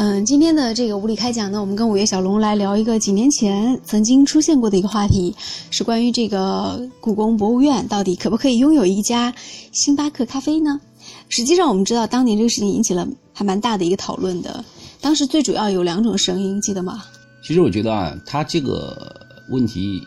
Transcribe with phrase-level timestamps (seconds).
[0.00, 5.36] 嗯，今天的这个无理开讲呢，我们跟五月小龙来聊一个几年前曾经出现过的一个话题，
[5.70, 9.30] 是关于这个故宫博物院到底可不可以拥有一家
[9.72, 10.80] 星巴克咖啡呢？
[11.28, 14.64] 实际上，我们知道当年这个事情引起了还蛮大的一个讨论的。
[15.02, 17.04] 当时最主要有两种声音，记得吗？
[17.42, 19.14] 其实我觉得啊，他这个
[19.50, 20.02] 问题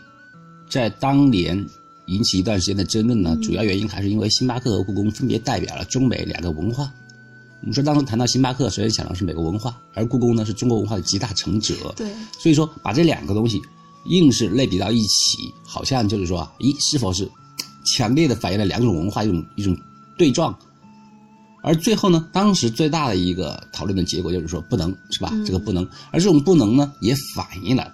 [0.68, 1.64] 在当年
[2.06, 6.92] 引起一段时间的争论呢，主要原因还是因为星巴克和故宫分别代表了中美两个文化。
[7.60, 11.74] 我们说，当时谈到星巴克，首先想到是美国文化，而故宫呢是中国文化的集大成者。
[11.96, 13.60] 对，所以说把这两个东西
[14.06, 17.26] 硬是类比到一起，好像就是说，咦，是否是
[17.84, 19.74] 强烈的反映了两种文化一种一种
[20.18, 20.54] 对撞？
[21.62, 25.32] 而最后呢，当时最大的一个讨论的结果就是说不能，是吧？
[25.46, 27.90] 这个不能，而这种不能呢，也反映了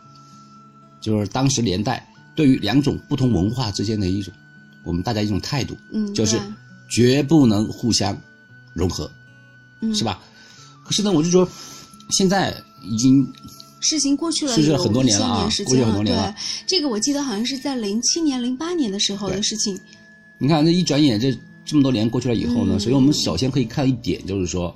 [1.01, 2.05] 就是当时年代
[2.35, 4.35] 对于两种不同文化之间的一种
[4.83, 6.41] 我们大家一种态度，嗯，就是
[6.91, 8.17] 绝不能互相
[8.75, 9.09] 融合。
[9.81, 10.21] 嗯，是吧？
[10.85, 11.49] 可是呢，我就说，
[12.11, 13.27] 现在已经
[13.81, 16.35] 事情过去了，是很多年了啊，过去很多年了。
[16.37, 19.79] 对，这个我记得好像是在零七年、零八年的时候的事情。
[20.39, 24.75] 你看，这一转眼，这这么多年过去了以后呢，所以我们首先可以看一点，就是说，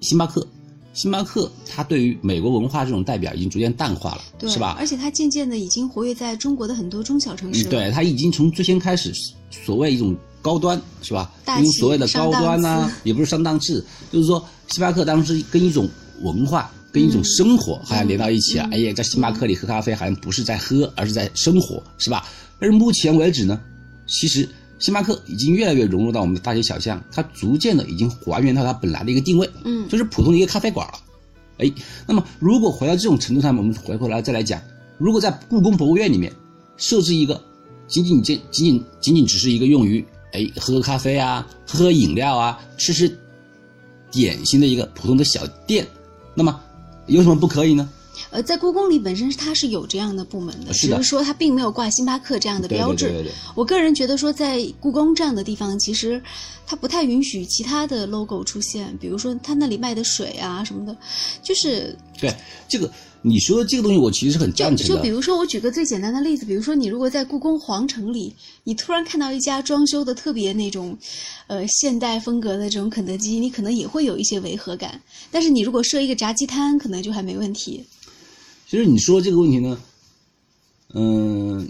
[0.00, 0.46] 星巴克，
[0.92, 4.76] 星巴克它对于美国文化这种代表已经逐渐淡化了，是吧？
[4.78, 7.64] 而且它渐渐的已经活跃在中国的很多中小城市。
[7.64, 9.12] 对，它已经从最先开始，
[9.50, 10.16] 所谓一种。
[10.42, 11.30] 高端是吧？
[11.58, 15.86] 因为所谓的高端呢，也不是上档次，就是说星巴克当时跟一种
[16.22, 18.66] 文化、跟一种生活好像连到一起了。
[18.72, 22.24] 哎呀，在星巴克里喝咖啡好像不是在喝，而是在生活，是吧？
[22.58, 23.60] 而目前为止呢，
[24.06, 24.48] 其实
[24.80, 30.94] 星巴克已经越来越融入到我们的大街小巷，它逐渐的已经还原到它本来的一个定位，嗯，就是普通的一个咖啡馆了。
[31.58, 31.70] 哎，
[32.06, 34.60] 那么如果回到这种程度上，我们回过来再来讲，
[34.96, 36.32] 如果在故宫博物院里面
[36.78, 37.40] 设置一个
[37.86, 43.14] 仅仅仅仅仅仅仅只是一个用于哎，喝喝咖啡啊，喝喝饮料啊，吃吃
[44.10, 45.86] 点心的一个普通的小店，
[46.34, 46.58] 那么
[47.06, 47.86] 有什么不可以呢？
[48.30, 53.06] 呃，在故宫里本身它是有这样的部门的，只是说它并没有挂星巴克这样的标志。
[53.06, 53.32] 对对对。
[53.54, 56.22] 我个人觉得说，在故宫这样的地方，其实
[56.66, 60.96] 它不太允许其他的 logo 出现，比如说它那里卖的水啊什么的，
[61.42, 62.32] 就是对
[62.68, 62.90] 这个。
[63.22, 64.94] 你说的这个东西，我其实很赞成的。
[64.94, 68.34] 就比如说，我举个最简单的例子，比如说你如果在故宫皇城里，
[68.64, 70.96] 你突然看到一家装修的特别那种，
[71.46, 74.98] 呃，现代风格的这种肯德基，你可能也会有一些违和感。
[75.30, 77.84] 但是你如果设一个炸鸡摊，可能就还没问题。
[78.70, 79.76] 其实你说这个问题呢，
[80.94, 81.68] 嗯，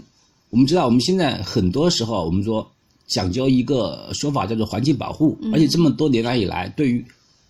[0.51, 2.71] 我们知道我们现在很多时候，我们说
[3.07, 7.03] 讲究一个说法叫做环境保护，而且这么多年来以来，对于。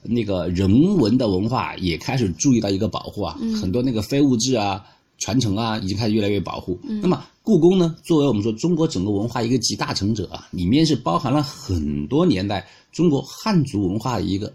[0.03, 4.84] 那个人文的文化也开始注意到一个保护啊，很多那个非物质啊、
[5.19, 6.79] 传承啊，已经开始越来越保护。
[7.03, 14.51] 那么故宫呢，作为我们说中国整个文化一个集大成者啊，里面是包含了很多年代中国汉族文化的一个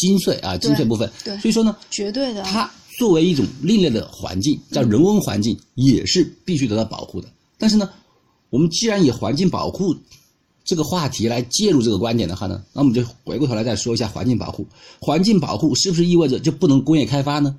[0.00, 1.10] 精髓啊，精髓部分。
[1.22, 7.28] 对，所以说呢，绝对的，它作为一种另类的环境，叫人文环境，也是必须得到保护的。
[7.58, 7.88] 但是呢，
[8.48, 9.94] 我们既然以环境保护，
[10.64, 14.66] 这个话题来介入这个观点的话呢，那我们就回过头来再说一下环境保护。
[15.00, 17.54] 环境保护是不是意味着就不能工业开发呢？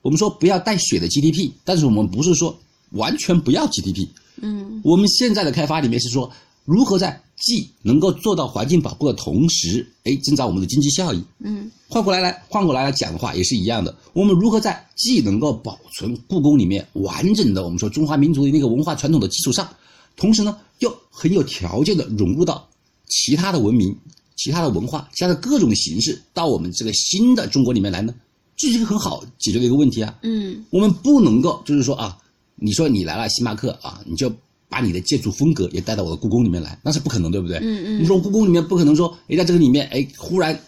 [0.00, 2.58] 我们说不要带血的 GDP，但是我们不是说
[2.92, 4.08] 完全不要 GDP。
[4.40, 6.30] 嗯，我们现在的开发里面是说
[6.64, 11.22] 如何在既能够做到环境保护的同时，哎，增长我们的经济效益。
[11.38, 13.94] 嗯，换过来来换过来来讲的话也是一样的。
[14.12, 19.68] 我们如何在既能够保存故宫里面完整的我们说中华民族的那个文化传统的基础上，
[20.16, 20.56] 同时呢？
[20.78, 22.68] 又很有条件的融入到
[23.06, 23.96] 其他的文明、
[24.34, 28.12] 其他的文化、其他的各种形式到我们这个新的中国里面来呢？
[28.56, 30.18] 这是一个很好解决的一个问题啊。
[30.22, 32.18] 嗯，我们不能够就是说啊，
[32.56, 34.32] 你说你来了星巴克啊，你就
[34.72, 37.58] 把你的建筑风格也带到我的故宫里面来，那是不可能，对不对？
[37.58, 38.02] 嗯嗯。
[38.02, 40.58] 你说故宫里面不可能说，哎，在这个里面，哎，忽然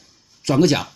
[0.43, 0.87] 转个角，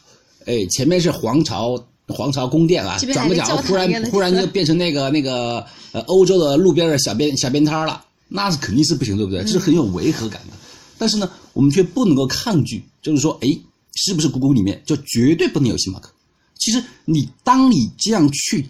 [0.44, 8.04] 哎，前面是皇朝皇朝宫殿啊，转个角，忽然忽然就变成那个那个呃欧洲的路边的小边小边摊了。
[8.28, 9.40] 那是肯定是不行，对不对？
[9.44, 10.52] 这是很有违和感的。
[10.98, 13.48] 但是呢，我们却不能够抗拒，就是说，哎，
[13.94, 16.10] 是不是故宫里面就绝对不能有星巴克？
[16.58, 18.66] 其实，你当你这样去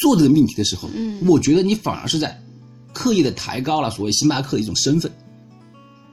[0.00, 2.40] 做这个命题的时候，嗯，我觉得你反而是在
[2.94, 5.12] 刻意的抬高了所谓星巴克的一种身份。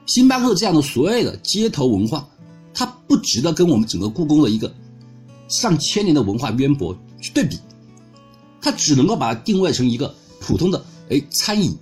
[0.06, 2.28] 星巴克这样的所谓的街头文化，
[2.74, 4.74] 它不值得跟我们整个故宫的一个
[5.48, 7.58] 上千年的文化渊博去对比，
[8.60, 11.78] 它只能够把它定位成一个普通的哎餐饮。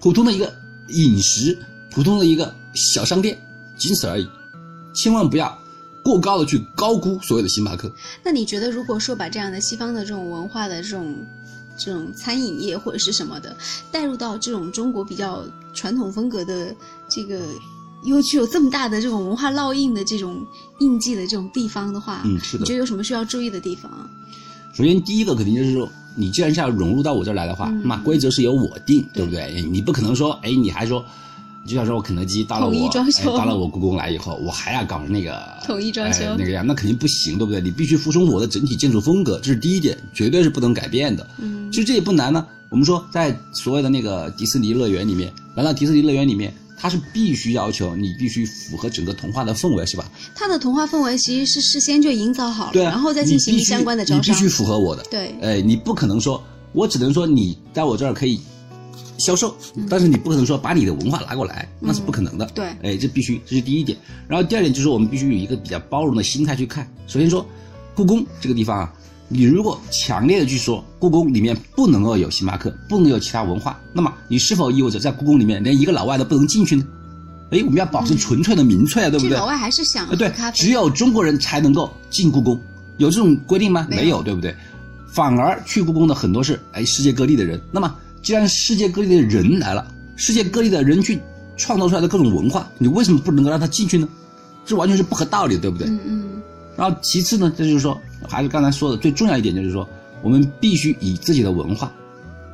[0.00, 0.54] 普通的一个
[0.90, 1.58] 饮食，
[1.90, 3.38] 普通的一个小商店，
[3.78, 4.26] 仅此而已，
[4.94, 5.58] 千万不要
[6.04, 7.90] 过高的去高估所谓的星巴克。
[8.22, 11.16] 那你觉得，如果说把这样的西方的这种文化的这种
[11.76, 13.56] 这种餐饮业或者是什么的，
[13.90, 16.74] 带入到这种中国比较传统风格的
[17.08, 17.40] 这个
[18.04, 20.44] 又具有这么大的这种文化烙印的这种
[20.80, 23.90] 印记的这种地方的话，嗯是的你觉得有什么需要注意的地方？
[24.72, 29.62] 首先第一个肯定就是说，你既然是要融入到我这儿来的话，嗯那么规则是由我定，对不对？
[29.62, 31.04] 你不可能说，哎，你还说。
[31.66, 37.60] 就像说，我肯德基到了统一我，装修哎，到了我故宫来以后，我还要搞那个统一装修哎那个样，那肯定不行，对不对？
[37.60, 41.26] 你必须服从我的整体建筑风格，这是第一点，绝对是不能改变的。
[41.38, 42.46] 嗯其实这也不难呢。
[42.70, 50.04] 我们说，在所谓的那个迪士尼乐园里面，来到迪士尼乐园里面，它是必须要求你必须符合整个童话的氛围，是吧？
[50.34, 54.32] 它的童话氛围其实是事先就营造好了，对啊，然后再进行相关的招商你必。
[54.34, 55.02] 须符合我的。
[55.10, 58.40] 对哎，你不可能说，我只能说你在我这儿可以
[59.18, 59.56] 销售，
[59.88, 62.46] 但是你不可能说把你的文化拿过来，那是不可能的。
[62.54, 63.96] 对哎，这必须，这是第一点。
[64.28, 66.88] 然后第二点就是我们必须有一个比较包容的心态去看。
[67.06, 67.46] 首先说，
[67.94, 68.92] 故宫这个地方啊，
[69.28, 76.84] 你如果强烈的去说故宫里面不能够有星巴克，不能有其他文化，那么你是否意味着在故宫里面连一个老外都不能进去呢？
[77.50, 79.36] 哎，我们要保持纯粹的民粹啊，对不对？
[79.36, 82.60] 老外还是想呃，对喝咖，啡，只有中国人才能够进故宫，
[82.96, 83.86] 有这种规定吗？
[83.88, 84.54] 没有没有，对不对？
[85.12, 87.60] 反而去故宫的很多是哎世界各地的人。
[87.70, 87.94] 那么，
[88.24, 89.86] 既然世界各地的人来了，
[90.16, 91.20] 世界各地的人去
[91.58, 94.08] 创造出来的各种文化，你为什么不能够让他进去呢？
[94.64, 95.86] 这完全是不合道理，对不对？
[95.86, 96.42] 嗯嗯
[96.74, 99.86] 然后其次呢，这就是说，还是刚才说的最重要一点，就是说，
[100.22, 101.92] 我们必须以自己的文化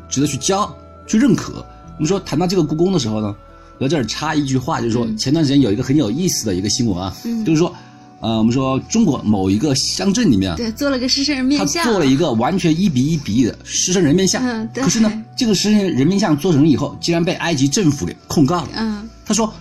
[0.09, 0.77] 值得去骄傲、
[1.07, 1.65] 去认可。
[1.97, 3.35] 我们说谈到这个故宫的时候呢，
[3.79, 7.73] 我在这儿插一句话，就是说，前段时间有一个很有意思的一个新闻啊，嗯就是说，
[8.21, 18.69] 呃，我们说中国某一个乡镇里面啊，对，做了个狮身人面像，做了一个完全一比一比一的狮身人面像，嗯对可是呢，这个狮身人面像做成以后，竟然被埃及政府给控告了。
[18.77, 19.53] 嗯他说：“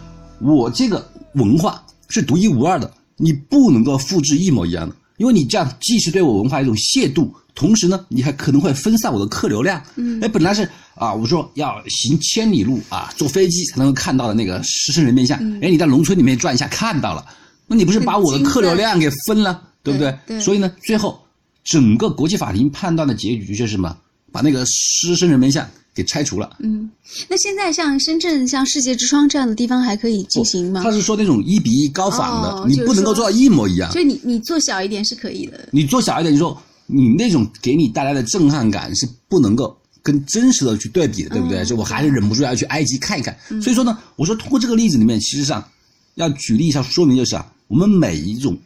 [0.41, 9.79] 我这个文化是独一无二的，你不能够复制一模一样的，因为你这样既是对我文化一种亵渎，同时呢，你还可能会分散我的客流量。
[9.95, 17.23] 嗯，哎，本来是啊，我说要行千里路啊，坐飞机才能够看到的那个狮身人面像，嗯哎，你在农村里面转一下看到了，
[17.69, 20.11] 那你不是把我的客流量给分了，对不对？
[20.27, 21.17] 对对所以呢，最后
[21.63, 23.95] 整个国际法庭判断的结局就是什么？
[24.31, 26.57] 把那个狮身人面像给拆除了。
[26.59, 26.89] 嗯。
[27.27, 30.91] 那现在像深圳、像世界之窗这样的地方还可以进行吗他？
[30.91, 33.91] 是说那种一比一高仿的，你不能够做到一模一样。
[33.91, 35.69] 所以你你做小一点是可以的。
[35.71, 36.55] 你做小一点，你说
[36.85, 41.59] 你那种给你带来的震撼感是不能够跟真实的去对比的，对不对？
[41.59, 43.35] 嗯所以我还是忍不住要去埃及看一看。
[43.61, 45.67] 所以说呢，我说通过这个例子里面，其实上
[46.15, 48.57] 要举例一下说明就是啊，我们每一种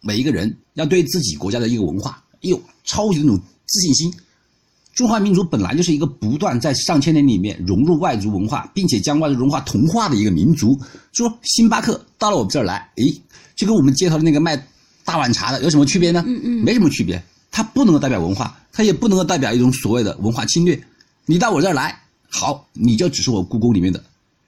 [0.00, 4.14] 每一个人要对自己国家的一个文化有超级的那种自信心。
[4.94, 10.78] 中华民族本来就是一个不断在上千年里面融入外族文化，并且将外族文化同化的一个民族。
[11.12, 13.20] 说星巴克到了我们这儿来，诶，
[13.56, 14.56] 就跟我们街头的那个卖
[15.04, 16.22] 大碗茶的有什么区别呢？
[16.24, 17.20] 嗯嗯没什么区别。
[17.50, 20.80] 它不能够代表文化，它也不能够代表一种所谓的文化侵略。
[21.26, 24.04] 你到我这儿来，好，你就只是我故宫里面的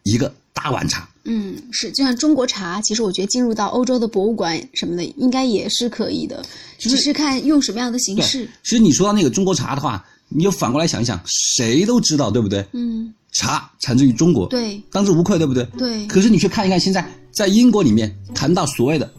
[0.06, 1.08] 一个大碗茶。
[1.25, 6.41] 嗯，是，就像中国茶，其实我觉得进入到欧洲的博物馆什么的，应该也是可以的，
[6.79, 12.64] 只是看用什么样的形式。，其实你说到那个中国茶的话，你就反过来想一想，谁都知道，对不对？
[12.73, 15.64] 嗯，茶产自于中国，对当之无愧，对不对？
[15.76, 19.12] 对，可是你去看一看，现在在英国里面谈到所谓的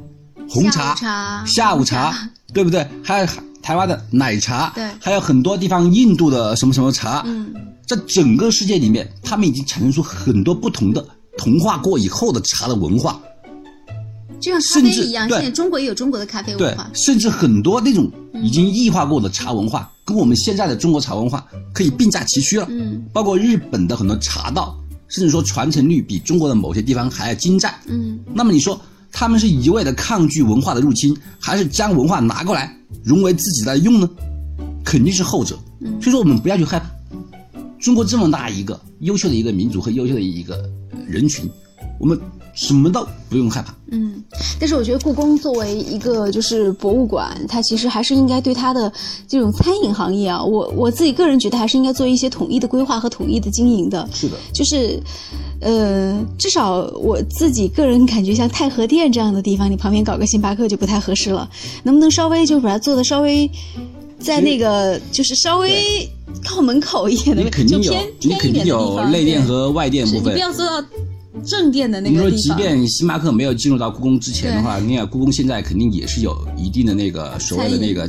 [0.50, 0.96] 红茶、
[1.46, 2.88] 下午茶午茶茶对不对？
[3.04, 3.28] 还有
[3.68, 4.90] 台湾的奶茶，对。
[4.98, 7.54] 还有很多地方印度的什么什么茶，嗯，
[7.86, 11.06] 在整个世界里面，他们已经产生出很多不同的
[11.38, 13.20] 同化过以后的茶的文化，
[14.40, 15.40] 就像咖啡一样，对。
[15.40, 16.90] 现在中国也有中国的咖啡文化，。
[16.94, 22.66] 甚至很多那种已经异化过的茶文化，跟我们现在的中国茶文化可以并驾齐驱了。
[22.70, 23.04] 嗯。
[23.12, 27.74] 包括日本的很多茶道，甚至说传承率比中国的某些地方还要精湛。
[27.88, 28.80] 嗯，那么你说
[29.12, 34.10] 他们是一味的抗拒文化的入侵，还是将文化拿过来融为自己来用呢？
[34.84, 35.58] 肯定是后者。
[36.02, 36.90] 所以说我们不要去害怕。
[37.80, 40.56] 中国这么大一个优秀的一个民族和优秀的一个
[40.92, 41.50] 呃人群，
[42.00, 42.20] 我们
[42.54, 43.74] 什么都不用害怕。
[43.92, 44.22] 嗯，
[44.60, 48.92] 但是我觉得故宫作为一个就是博物馆，它其实还是应该对它的
[49.28, 54.08] 这种餐饮行业啊，我我自己个人觉得还是应该做一些统一的规划和统一的经营的。
[54.14, 55.00] 是的，就是，
[55.62, 61.50] 呃，至少我自己个人感觉，像太和殿这样的地方，你旁边搞个星巴克就不太合适了。
[61.84, 63.50] 能不能稍微就把它做的稍微
[64.20, 66.10] 在那个就是稍微
[66.44, 70.38] 靠门口一点的你，肯定有就偏，你偏一点的地肯定有方内店和外店部分你不。
[70.38, 70.86] 要做到
[71.44, 72.58] 正殿的那你说，个地方。
[72.58, 78.08] 即便星巴克没有进入到故宫之前的话，你看故宫现在肯定也是有一定的那个所谓的那个，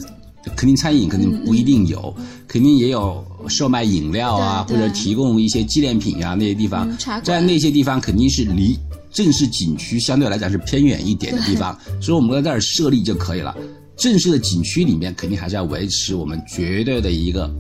[0.57, 2.15] 肯定餐饮肯定不一定有，
[2.47, 6.89] 肯定也有售卖饮料啊，或者提供一些纪念品啊那些地方。
[7.23, 8.79] 在那些地方肯定是离
[9.11, 13.57] 正式景区相对来讲是偏远一点的地方，所以我们在这儿设立就可以了。
[13.97, 17.53] 正式的景区里面肯定还是要维持我们绝对的一个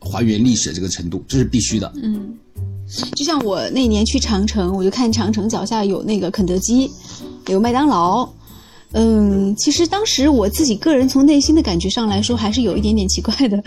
[0.00, 1.92] 还原历史的这个程度，这是必须的。
[2.02, 2.34] 嗯，
[3.14, 6.90] 就像我那年去长城，我就看长城脚下有那个肯德基，
[7.48, 8.28] 有麦当劳。
[8.92, 13.62] 嗯，其实当时我自己个人从内心的感觉上来说，还是有一点点奇怪的。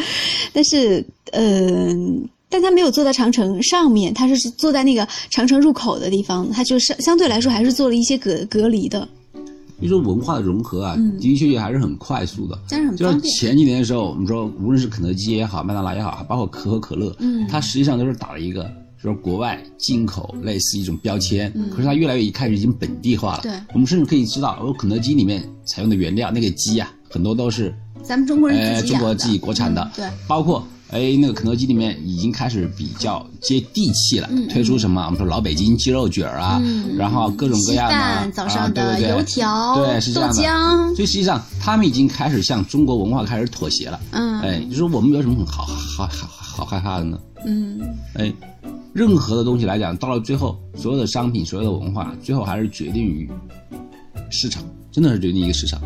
[0.51, 9.07] 但是，嗯，但他没有坐在长城上面，他是坐在那个长城入口的地方，他就是相对来说还是做了一些隔隔离的。
[9.79, 12.57] 就说文化的融合啊，的的确确还是很快速的。
[12.69, 13.33] 但是很就是方便。
[13.33, 18.71] 前几年的时候，我们说无论是肯德基也好，麦当劳也好，包括可口可乐，嗯它实际上都是打了一个
[19.03, 21.69] 就是国外进口类似一种标签，嗯。
[21.69, 23.41] 可是它越来越开始已经本地化了。
[23.43, 23.51] 对。
[23.73, 36.95] 我们甚至可以知道，我，肯德基里面采用的原料那个鸡啊，很多都是咱们中国人呃自己养，中国自己国产的，嗯对，包括哎那个肯德基里面已经开始比较接地气了，嗯推出什么我们说老北京鸡肉卷啊，嗯。
[36.97, 39.17] 然后各种各样的早上啊的对对对。
[39.17, 40.95] 油条对是这样的。
[40.95, 43.99] 所以实际上他们已经开始向中国文化开始妥协了。
[44.11, 44.39] 嗯。
[44.41, 47.17] 哎，就说我们有什么很好好好好害怕的呢？
[47.45, 47.79] 嗯。
[48.15, 48.33] 哎，
[48.93, 53.29] 任何的东西来讲，到了最后，所有的商品、所有的文化，最后还是决定于
[54.29, 55.81] 市场，真的是决定一个市场。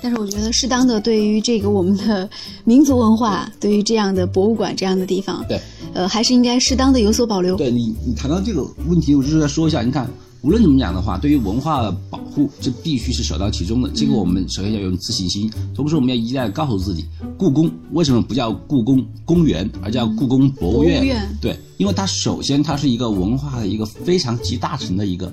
[0.00, 2.28] 但是我觉得适当的对于这个我们的
[2.64, 5.60] 民族文化，对于这样的博物馆这样的地方，对，
[5.92, 7.56] 呃，还是应该适当的有所保留。
[7.56, 10.08] 对你，你谈到这个问题，我就是要说一下，你看，
[10.42, 13.90] 无论怎么讲的话，对于文化的保护，这必须是首当其冲的。
[13.90, 17.04] 这个我们首先要有自信心，同时我们要一再告诉自己，
[17.36, 21.00] 故宫为什么不叫故宫公园，而叫故宫博物院？
[21.00, 25.32] 博物院对，因为它首先它是一个文化的一个非常集大成的一个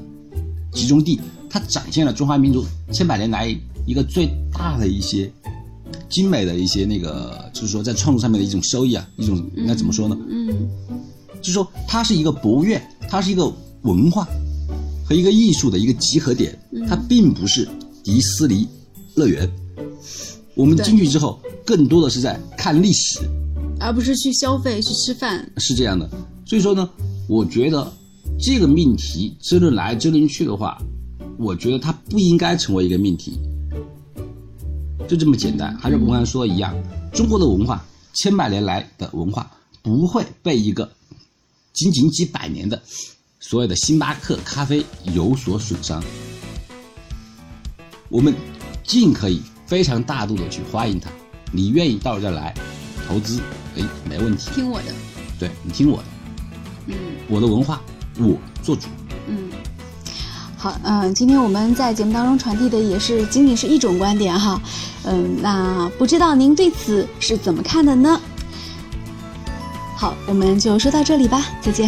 [0.72, 3.56] 集中地，它展现了中华民族千百年来
[3.86, 5.32] 一个最大的一些
[6.10, 10.18] 精美的一些那个，就是说在创作上面的一种收益啊，一种应该怎么说呢？
[10.30, 10.70] 嗯
[11.42, 13.52] 就是说它是一个博物院，它是一个
[13.84, 14.28] 文化
[15.06, 16.58] 和一个艺术的一个集合点，
[16.90, 17.68] 它并不是
[18.04, 18.68] 迪斯尼
[19.14, 19.48] 乐园。
[20.56, 23.20] 我们进去之后，更多的是在看历史，
[23.80, 25.48] 而不是去消费去吃饭。
[25.58, 26.10] 是这样的。
[26.48, 26.90] 所以说呢，
[27.28, 27.94] 我觉得
[28.40, 30.82] 这个命题争论来争论去的话，
[31.38, 33.38] 我觉得它不应该成为一个命题，
[35.08, 35.76] 就这么简单。
[35.78, 36.76] 还是我刚才说的一样，
[37.14, 37.84] 中国的文化
[38.14, 39.50] 千百年来的文化
[39.82, 40.90] 不会被一个
[41.74, 42.82] 仅仅几百年的
[43.40, 44.84] 所谓的星巴克咖啡
[45.14, 46.04] 有所损伤。
[48.10, 48.34] 我们
[48.84, 51.10] 尽可以非常大度的去欢迎他，
[51.52, 52.54] 你愿意到这儿来
[53.08, 53.42] 投资，
[53.76, 54.52] 哎，没问题。
[54.54, 54.94] 听我的，
[55.40, 56.04] 对你听我的，
[56.88, 56.96] 嗯
[57.28, 57.82] 我的文化
[58.20, 58.88] 我做主。
[60.66, 64.60] 好，嗯、今天我们在节目当中传递的也是仅仅是一种观点哈，
[65.04, 68.20] 嗯，那不知道您对此是怎么看的呢？
[69.96, 71.88] 好，我们就说到这里吧，再见。